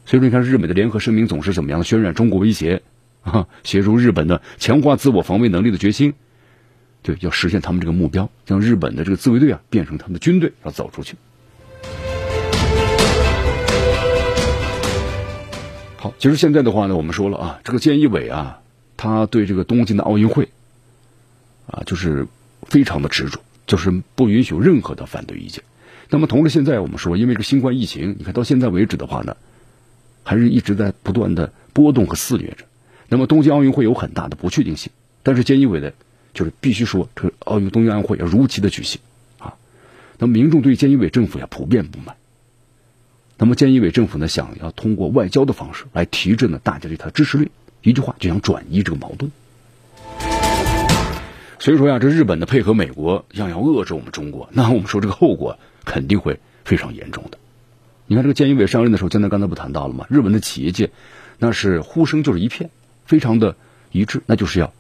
[0.06, 2.84] 所以说，你看日美的联合声明总是怎么样渲染中国威胁
[3.22, 6.14] 啊，协助日本的强化自我防卫能力的决心，
[7.04, 11.16] 对，要实现他们这个目标，将日本的这个自卫队啊变成他们的军队，要走出去。
[15.98, 18.60] 好，其实现在的话呢，我们说了啊，这个菅义伟啊，
[18.98, 20.50] 他对这个东京的奥运会
[21.68, 22.28] 啊，就是
[22.64, 25.64] 非常的执着，就是不允许有任何的反对意见。
[26.10, 29.38] 那么同时，现在我们说，因为这个新冠疫情，你看到现在为止的话呢，
[30.24, 32.66] 还是一直在不断的波动和肆虐着。
[33.08, 34.92] 那么东京奥运会有很大的不确定性，
[35.24, 35.94] 但是菅义伟的，
[36.34, 39.02] 就是必须说，这个奥运东京奥运会要如期的举行
[39.40, 39.56] 啊。
[40.18, 42.16] 那么民众对菅义伟政府呀普遍不满。
[43.38, 47.50] 那么，菅义伟政府呢，想要通过外交的方式来提振呢大家对他的支持率，
[47.82, 49.32] 一句话就想转移这个矛盾。
[51.58, 57.40] 所以说呀，这日本的配合美国，想要遏制我们中国，那我们说这个后果肯定会非常严重的。
[58.06, 60.06] 你看，这个菅义伟上任的时候，江南刚才不谈到了吗？
[60.10, 60.92] 日本的企业界
[61.40, 62.70] 那是呼声就是一片，
[63.06, 63.56] 非常的
[63.92, 64.72] 一致，那就是要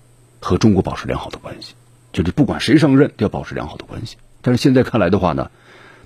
[0.41, 1.75] 和中国保持良好的关系，
[2.11, 4.17] 就是不管谁上任都要保持良好的关系。
[4.41, 5.49] 但是现在看来的话呢？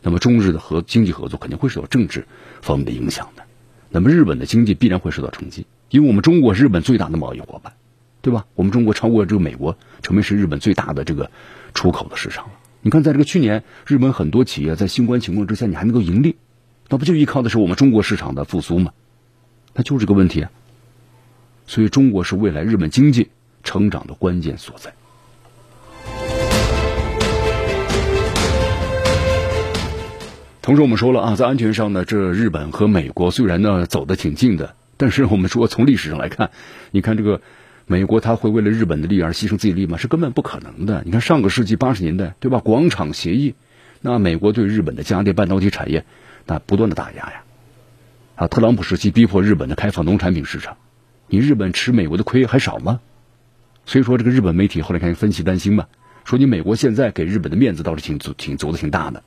[0.07, 2.27] 那么中日的和经济合作肯定会受到政治
[2.61, 3.41] 方面的影响的，
[3.89, 7.73] 那么日本的经济必然会受到冲击，因为我们中国是日本最大的贸易伙伴，
[8.21, 8.45] 对吧？
[8.53, 11.31] 我们中国超过这个美国，成为是日本最大的这个
[11.73, 12.51] 出口的市场了。
[12.81, 16.35] 你看，在这个去年，日本很多企业在新冠情况之下，你还能够盈利，
[16.87, 18.91] 那不就依靠的是我们中国市场的复苏吗？
[19.73, 20.51] 那就是这个问题啊。
[21.65, 23.31] 所以，中国是未来日本经济
[23.65, 24.93] 成长的关键所在。
[30.61, 36.49] 同时，我们说了啊，在安全上呢，这日本和美国虽然呢走得挺近的，但是我们说从历史上来看，
[36.89, 37.41] 你看这个
[37.85, 39.97] 美国他会为了日本的利益而牺牲自己利益吗？
[39.97, 41.03] 是根本不可能的。
[41.05, 42.59] 你看上个世纪八十年代，对吧？
[42.59, 43.53] 广场协议，
[44.01, 46.03] 那美国对日本的家电半导体产业
[46.47, 47.43] 那不断的打压呀，
[48.35, 50.77] 啊，特朗普时期逼迫日本的开放农产品市场，
[51.27, 53.01] 你日本吃美国的亏还少吗？
[53.85, 55.85] 所以说，这个日本媒体后来开始分析担心嘛，
[56.23, 59.21] 说你美国现在给日本的面子倒是挺足挺足的挺大的。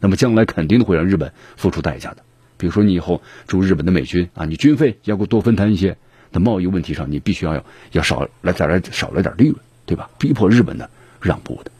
[0.00, 2.18] 那么将来肯定会让日本付出代价的，
[2.56, 5.96] 比如说你以后驻日本的美军啊，你军费要给我多分摊一些，
[6.30, 9.56] 在贸易问题上你必须要要少来再来少来点利润，
[9.86, 10.10] 对吧？
[10.18, 10.88] 逼迫日本呢
[11.20, 11.70] 让步的。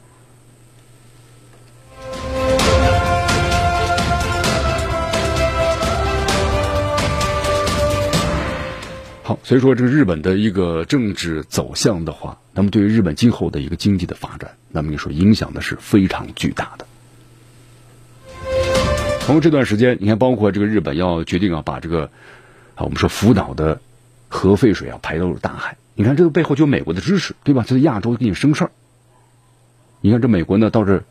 [9.27, 16.87] 好，所以说这个日本的一个政治走向的话，那么对于日本今后的一个经济的发展，那么你说影响的是非常巨大的。
[19.21, 22.11] 从这段时间，你看，包括这个日本要决定啊，把这个
[22.75, 23.81] 啊，我们说福岛的
[24.29, 25.79] 核废水啊排到大海。
[25.95, 27.65] 你看，这个背后就美国的支持，对吧？
[27.67, 28.73] 在亚洲给你生事儿。
[30.03, 31.03] 你看，这美国呢，倒是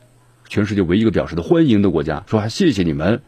[0.48, 3.24] 全世界唯一一个表示的欢迎的国家，说还谢谢你们。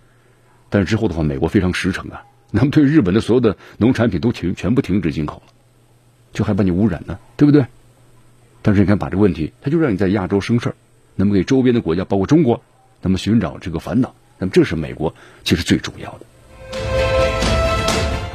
[0.69, 2.21] 但是之后的话，美国非常实诚啊，
[2.51, 5.53] 那么对日本的所有的农产品都停，全部停止进口了，
[6.33, 7.65] 就害怕你污染呢，对不对？
[8.61, 10.75] 但是你看，把这个问题，他就让你在亚洲生事儿，
[11.15, 12.63] 那么给周边的国家，包括中国，
[13.01, 14.15] 那么寻找这个烦恼。
[14.37, 16.25] 那么这是美国其实最主要的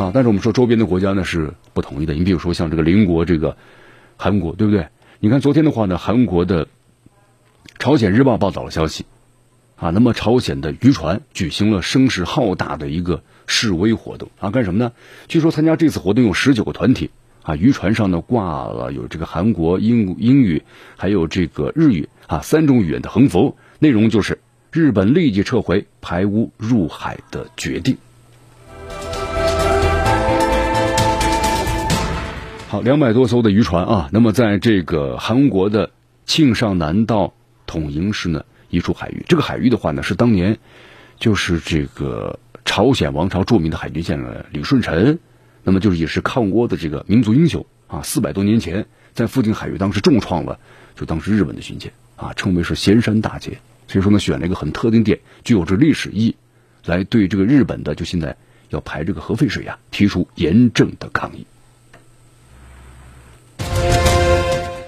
[0.04, 2.14] 啊，但是我们说周边的国家呢是不同意的。
[2.14, 3.56] 你比如说像这个邻国这个
[4.16, 4.86] 韩国，对不对？
[5.18, 6.66] 你看昨天的话呢，韩国的
[7.78, 9.04] 《朝鲜日报》报道了消息
[9.76, 14.92] 啊，那么朝鲜的渔船举行了声势浩大的一个示威活动啊，干什么呢？
[15.28, 17.10] 据说参加这次活动有十九个团体
[17.42, 20.62] 啊，渔船上呢挂了有这个韩国英英语
[20.96, 24.38] 还有这个日语啊三种语言的横幅，内容就是。
[24.72, 27.96] 日本立即撤回排污入海的决定。
[32.68, 35.90] 好，两百多艘的渔船啊，那么在这个韩国的
[36.24, 37.34] 庆尚南道
[37.66, 40.56] 统营市呢一处海域，这个海域的话呢是当年
[41.18, 45.18] 就是这个朝鲜王朝著名的海军将领李舜臣，
[45.64, 50.58] 那么就是也是抗倭的这个民族英雄啊，四百多年前在附近海域当时重创了
[50.94, 53.58] 就当时日本的军舰啊，称为是咸山大捷。
[53.88, 56.36] 所以说呢，选了一个很特定点，具有着历史意义，
[56.84, 58.36] 来对这个日本的就现在
[58.68, 61.44] 要排这个核废水呀，提出严正的抗议。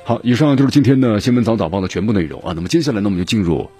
[0.04, 2.52] 好，以上就是今天的新闻早早报的全部内容啊。
[2.54, 3.70] 那么接下来呢，我们就进入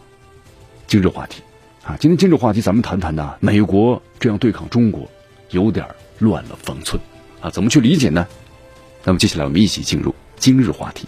[0.89, 1.43] 今日话题
[1.85, 1.97] 啊。
[1.99, 5.09] 今天今日话题，咱们谈谈呢，美国这样对抗中国，
[5.51, 5.87] 有点
[6.19, 7.01] 乱了方寸
[7.41, 7.51] 啊。
[7.51, 8.27] 怎么去理解呢？
[9.05, 11.07] 那么接下来我们一起进入今日话题。